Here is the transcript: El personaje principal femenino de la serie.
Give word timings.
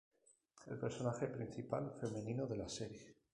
El 0.65 0.79
personaje 0.79 1.27
principal 1.27 1.93
femenino 2.01 2.47
de 2.47 2.57
la 2.57 2.67
serie. 2.67 3.15